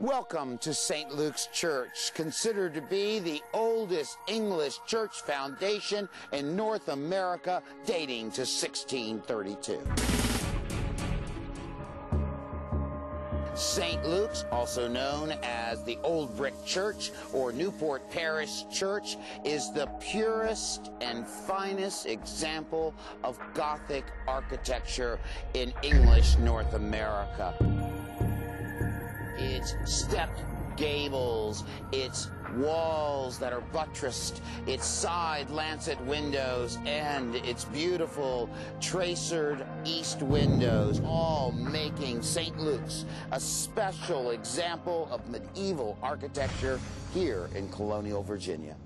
[0.00, 1.14] Welcome to St.
[1.14, 8.40] Luke's Church, considered to be the oldest English church foundation in North America, dating to
[8.40, 9.80] 1632.
[13.54, 14.04] St.
[14.04, 20.90] Luke's, also known as the Old Brick Church or Newport Parish Church, is the purest
[21.02, 25.20] and finest example of Gothic architecture
[25.54, 27.54] in English North America.
[29.38, 30.42] It's stepped
[30.76, 38.48] gables, it's walls that are buttressed, its side lancet windows, and its beautiful
[38.80, 42.58] traceried east windows, all making St.
[42.58, 46.80] Luke's a special example of medieval architecture
[47.12, 48.76] here in colonial Virginia.